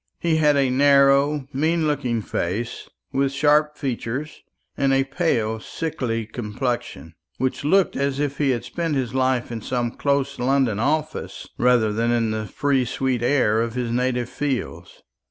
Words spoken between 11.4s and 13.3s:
rather than in the free sweet